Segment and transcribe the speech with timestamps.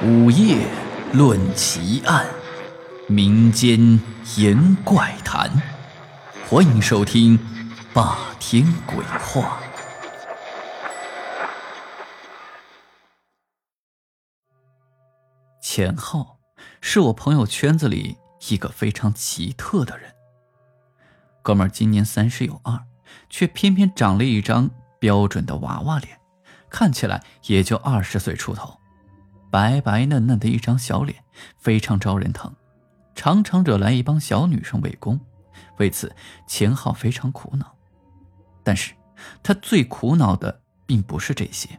[0.00, 0.64] 午夜
[1.12, 2.24] 论奇案，
[3.08, 4.00] 民间
[4.36, 5.50] 言怪谈，
[6.48, 7.36] 欢迎收听
[7.92, 9.60] 《霸天鬼话》。
[15.60, 16.38] 钱浩
[16.80, 18.18] 是我朋友圈子里
[18.48, 20.14] 一个非常奇特的人。
[21.42, 22.86] 哥们今年三十有二，
[23.28, 24.70] 却偏偏长了一张
[25.00, 26.20] 标准的娃娃脸，
[26.70, 28.78] 看起来也就二十岁出头，
[29.50, 31.24] 白白嫩嫩的一张小脸，
[31.56, 32.54] 非常招人疼，
[33.14, 35.20] 常常惹来一帮小女生围攻。
[35.78, 36.14] 为此，
[36.46, 37.74] 钱浩非常苦恼。
[38.62, 38.92] 但是，
[39.42, 41.78] 他最苦恼的并不是这些。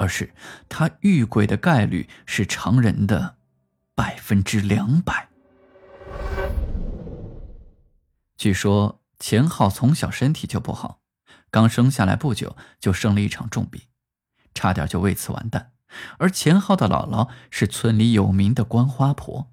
[0.00, 0.32] 而是
[0.68, 3.34] 他遇鬼的概率是常人的
[3.96, 5.28] 百分之两百。
[8.36, 11.00] 据说钱浩从小身体就不好，
[11.50, 13.82] 刚生下来不久就生了一场重病，
[14.54, 15.72] 差点就为此完蛋。
[16.18, 19.52] 而钱浩的姥姥是村里有名的官花婆，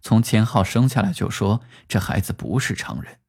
[0.00, 3.20] 从钱浩生下来就说这孩子不是常人。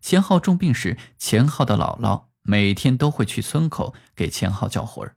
[0.00, 5.16] 钱浩重病时，钱浩的姥姥每天都会去村口给钱浩叫魂儿。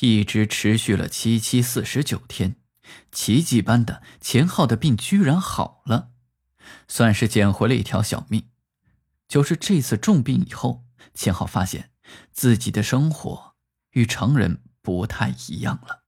[0.00, 2.56] 一直持续了七七四十九天，
[3.12, 6.10] 奇迹般的钱浩的病居然好了，
[6.88, 8.48] 算是捡回了一条小命。
[9.28, 11.90] 就是这次重病以后，钱浩发现
[12.30, 13.54] 自己的生活
[13.92, 16.04] 与常人不太一样了。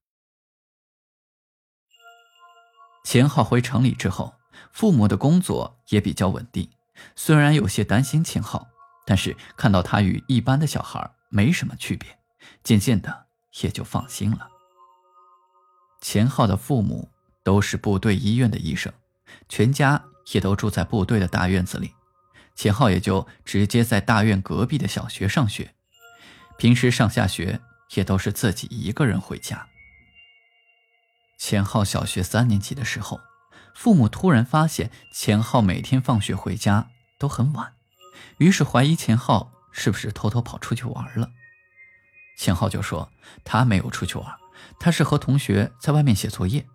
[3.03, 4.35] 钱浩回城里之后，
[4.71, 6.69] 父母的工作也比较稳定，
[7.15, 8.69] 虽然有些担心钱浩，
[9.05, 12.19] 但是看到他与一般的小孩没什么区别，
[12.63, 13.27] 渐渐的。
[13.63, 14.47] 也就放心了。
[16.01, 17.09] 钱浩的父母
[17.43, 18.93] 都是部队医院的医生，
[19.49, 21.95] 全家也都住在部队的大院子里，
[22.55, 25.73] 钱浩也就直接在大院隔壁的小学上学，
[26.59, 27.59] 平时上下学
[27.95, 29.67] 也都是自己一个人回家。
[31.37, 33.19] 钱浩小学三年级的时候，
[33.73, 37.73] 父母突然发现钱浩每天放学回家都很晚，
[38.37, 41.31] 于是怀疑钱浩是不是偷偷跑出去玩了。
[42.37, 43.11] 钱浩就说
[43.43, 44.25] ：“他没有出去玩，
[44.79, 46.65] 他是和同学在外面写作业。”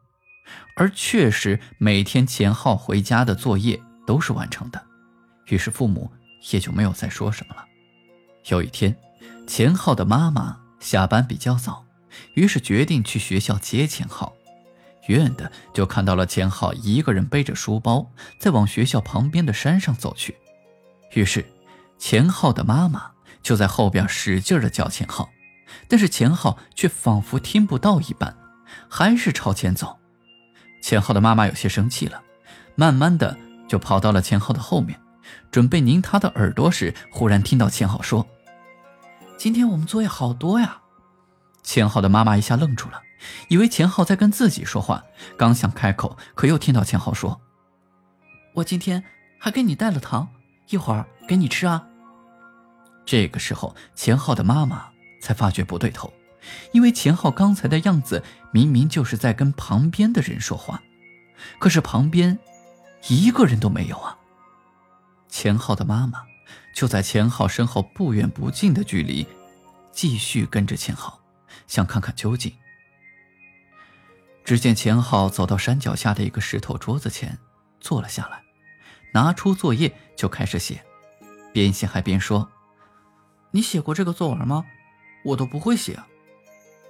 [0.76, 4.86] 而确实，每天钱浩回家的作业都是完成的，
[5.46, 6.12] 于是父母
[6.50, 7.64] 也就没有再说什么了。
[8.48, 8.94] 有一天，
[9.46, 11.86] 钱浩的妈妈下班比较早，
[12.34, 14.34] 于是决定去学校接钱浩。
[15.06, 20.36] 远远的就看到了钱浩一个人背着书包在往学校旁边的山上走去，
[21.14, 21.44] 于是
[21.98, 23.10] 钱浩的妈妈
[23.42, 25.30] 就在后边使劲的叫钱浩。
[25.88, 28.36] 但是钱浩却仿佛听不到一般，
[28.88, 29.98] 还是朝前走。
[30.82, 32.22] 钱浩的妈妈有些生气了，
[32.76, 35.00] 慢慢的就跑到了钱浩的后面，
[35.50, 38.26] 准备拧他的耳朵时，忽然听到钱浩说
[39.36, 40.82] ：“今天我们作业好多呀。”
[41.62, 43.02] 钱浩的妈妈一下愣住了，
[43.48, 45.04] 以为钱浩在跟自己说话，
[45.36, 47.40] 刚想开口，可又听到钱浩说
[48.56, 49.04] ：“我今天
[49.38, 50.28] 还给你带了糖，
[50.68, 51.86] 一会儿给你吃啊。”
[53.06, 54.94] 这个时候，钱浩的妈妈。
[55.24, 56.12] 才发觉不对头，
[56.72, 58.22] 因为钱浩刚才的样子
[58.52, 60.82] 明明就是在跟旁边的人说话，
[61.58, 62.38] 可是旁边
[63.08, 64.18] 一个人都没有啊。
[65.30, 66.20] 钱浩的妈妈
[66.74, 69.26] 就在钱浩身后不远不近的距离，
[69.92, 71.20] 继续跟着钱浩，
[71.66, 72.52] 想看看究竟。
[74.44, 77.38] 只见钱浩走到山脚下的一个石头桌子前，
[77.80, 78.42] 坐了下来，
[79.12, 80.84] 拿出作业就开始写，
[81.52, 82.50] 边写还边说
[83.52, 84.64] ：“你写过这个作文吗？”
[85.24, 85.98] 我都不会写。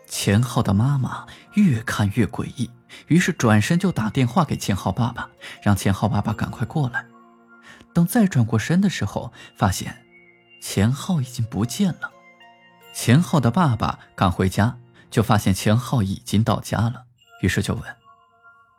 [0.07, 2.69] 钱浩的妈妈越看越诡异，
[3.07, 5.31] 于是转身就打电话给钱浩爸爸，
[5.63, 7.07] 让钱浩爸爸赶快过来。
[7.95, 10.05] 等再转过身的时候，发现
[10.61, 12.11] 钱浩已经不见了。
[12.93, 14.79] 钱浩的爸爸赶回家，
[15.11, 17.07] 就发现钱浩已经到家了，
[17.41, 17.83] 于是就问：“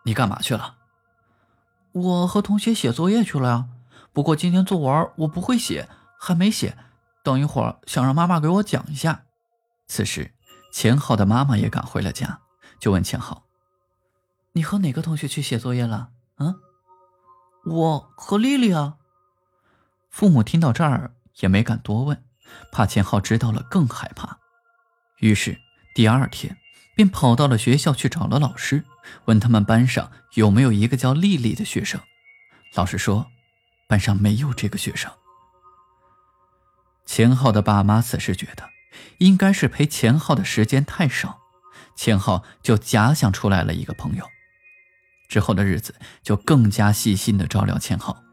[0.04, 0.76] 你干嘛去了
[1.94, 3.66] ？”“我和同学写作业去了呀。
[4.12, 5.90] 不过今天作文我不会写，
[6.20, 6.78] 还没写。
[7.24, 9.24] 等一会儿想让妈妈给我讲一下。”
[9.88, 10.34] 此时，
[10.74, 12.42] 钱浩的妈妈也赶回了家，
[12.80, 13.44] 就问钱浩
[14.54, 16.10] ：“你和哪个同学去写作业了
[16.40, 16.56] ？”“嗯，
[17.66, 18.98] 我和丽丽啊。”
[20.16, 22.24] 父母听到这儿也没敢多问，
[22.72, 24.40] 怕钱浩知道了更害怕。
[25.20, 25.60] 于是
[25.94, 26.56] 第二天
[26.96, 28.86] 便跑到了学校去找了老师，
[29.26, 32.00] 问他们班上有没有一个叫丽丽的学生。
[32.76, 33.28] 老师说，
[33.90, 35.12] 班上没有这个学生。
[37.06, 38.70] 钱浩的爸妈此时觉得。
[39.18, 41.42] 应该是陪钱浩的时间太少，
[41.98, 44.26] 钱浩就假想出来了一个朋友。
[45.28, 48.25] 之后的日子就更加细心的照料钱浩。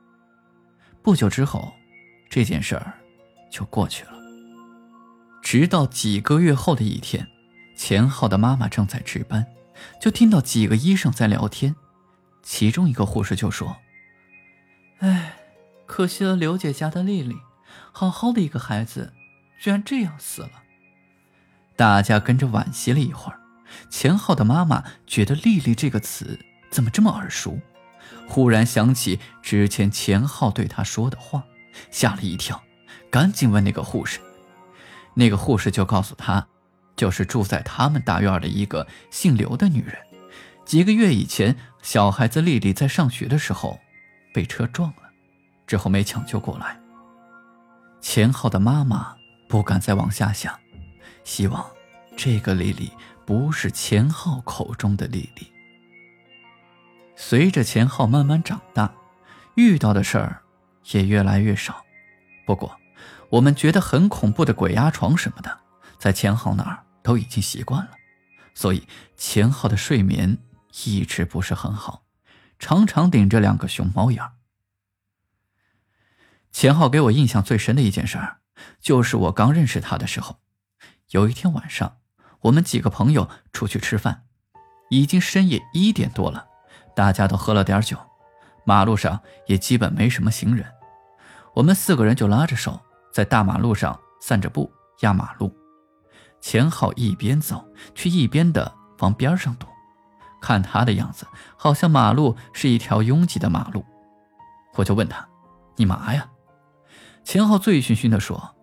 [1.02, 1.72] 不久之后，
[2.30, 2.92] 这件事儿
[3.50, 4.12] 就过去了。
[5.42, 7.26] 直到几个月后的一天，
[7.76, 9.46] 钱浩的妈妈正在值班，
[10.00, 11.74] 就听到几个医生在聊天，
[12.42, 13.76] 其中一个护士就说
[15.00, 15.34] ：“哎，
[15.86, 17.36] 可惜了刘姐家的丽丽，
[17.90, 19.12] 好好的一个孩子，
[19.60, 20.62] 居然这样死了。”
[21.74, 23.40] 大家跟着惋惜了一会儿。
[23.90, 26.38] 钱浩的妈妈觉得“丽丽”这个词
[26.70, 27.58] 怎么这么耳熟，
[28.28, 31.44] 忽然想起之前钱浩对她说的话，
[31.90, 32.62] 吓了一跳，
[33.10, 34.20] 赶紧问那个护士。
[35.14, 36.46] 那个护士就告诉他。
[36.94, 39.96] 就是住在他们大院的一个姓刘的女人，
[40.66, 43.80] 几个月以前，小孩子丽丽在上学的时候
[44.32, 45.10] 被车撞了，
[45.66, 46.78] 之后没抢救过来。
[48.02, 49.16] 钱浩的妈妈
[49.48, 50.54] 不敢再往下想，
[51.24, 51.66] 希望
[52.14, 52.92] 这个丽丽
[53.24, 55.50] 不是钱浩口中的丽丽。
[57.16, 58.92] 随着钱浩慢慢长大，
[59.54, 60.42] 遇到的事儿
[60.92, 61.84] 也越来越少，
[62.46, 62.78] 不过
[63.30, 65.60] 我们觉得很恐怖的鬼压床什么的。
[65.98, 67.90] 在钱浩那儿都已经习惯了，
[68.54, 70.38] 所以钱浩的睡眠
[70.84, 72.04] 一直不是很好，
[72.58, 74.22] 常常顶着两个熊猫眼。
[76.50, 78.38] 钱浩给我印象最深的一件事儿，
[78.80, 80.40] 就是我刚认识他的时候，
[81.10, 81.98] 有一天晚上，
[82.40, 84.24] 我们几个朋友出去吃饭，
[84.90, 86.48] 已经深夜一点多了，
[86.94, 87.96] 大家都喝了点酒，
[88.64, 90.66] 马路上也基本没什么行人，
[91.54, 92.80] 我们四个人就拉着手
[93.12, 95.54] 在大马路上散着步压马路。
[96.40, 99.68] 钱浩一边走，却一边的往边上躲，
[100.40, 103.84] 看他的样子，好像马路是一条拥挤的马路。
[104.74, 105.26] 我就问他
[105.76, 106.28] ：“你嘛呀？”
[107.24, 108.56] 钱浩醉醺醺的说：“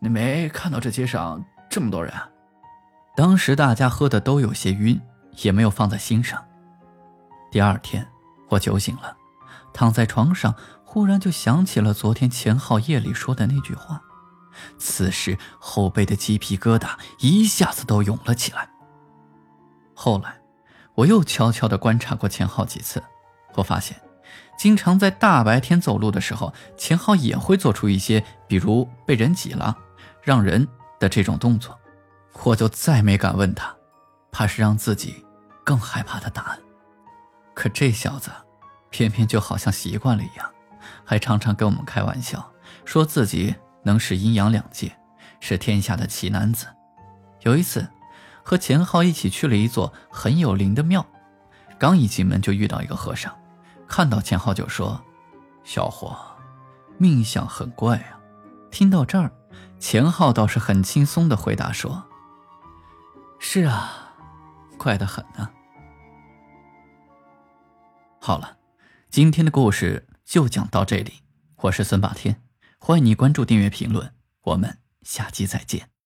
[0.00, 2.28] 你没看到这街上这么多人？”啊
[3.16, 5.00] 当时大家喝的都有些晕，
[5.42, 6.44] 也没有放在心上。
[7.54, 8.04] 第二天，
[8.48, 9.16] 我酒醒了，
[9.72, 14.02] 躺在床上，忽然就想起了昨天钱浩夜里说的那句话。
[14.76, 18.68] 此时后背的鸡皮疙瘩一下子都涌了起来。
[19.94, 20.36] 后来，
[20.96, 23.00] 我又悄悄地观察过钱浩几次，
[23.54, 24.00] 我发现，
[24.58, 29.78] 经常在大白天走路的时候，钱浩也会做出一些，比如被人挤了、
[30.22, 30.66] 让人
[30.98, 31.78] 的这种动作。
[32.42, 33.72] 我就再没敢问他，
[34.32, 35.24] 怕是让自己
[35.62, 36.58] 更害怕的答案。
[37.54, 38.30] 可这小子，
[38.90, 40.50] 偏偏就好像习惯了一样，
[41.04, 42.52] 还常常跟我们开玩笑，
[42.84, 43.54] 说自己。
[43.86, 44.96] 能使阴阳两界，
[45.40, 46.66] 是天下的奇男子。
[47.42, 47.86] 有一次，
[48.42, 51.04] 和钱浩一起去了一座很有灵的庙，
[51.78, 53.30] 刚一进门就遇到一个和尚，
[53.86, 55.04] 看到钱浩就说
[55.64, 56.16] ：“小伙，
[56.96, 58.18] 命相很怪啊。”
[58.72, 59.30] 听到这儿，
[59.78, 62.04] 钱浩倒是很轻松的回答说
[63.38, 64.14] ：“是啊，
[64.78, 65.50] 怪得很呢。”
[68.26, 68.56] 好了，
[69.10, 71.12] 今天的故事就讲到这里，
[71.56, 72.40] 我是孙霸天。
[72.78, 75.90] 欢迎你关注、订阅、评论，我们下期再见。